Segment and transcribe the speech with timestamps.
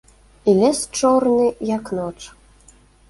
[0.53, 1.43] І лес чорны,
[1.77, 2.19] як ноч.